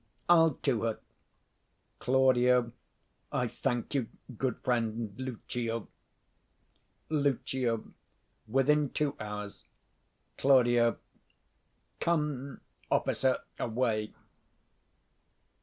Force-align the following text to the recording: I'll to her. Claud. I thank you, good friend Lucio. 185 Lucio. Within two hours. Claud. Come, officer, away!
I'll 0.27 0.55
to 0.63 0.81
her. 0.81 0.99
Claud. 1.99 2.71
I 3.31 3.47
thank 3.47 3.93
you, 3.93 4.07
good 4.35 4.57
friend 4.63 5.13
Lucio. 5.15 5.89
185 7.09 7.23
Lucio. 7.23 7.93
Within 8.47 8.89
two 8.89 9.15
hours. 9.19 9.65
Claud. 10.39 10.97
Come, 11.99 12.61
officer, 12.89 13.37
away! 13.59 14.15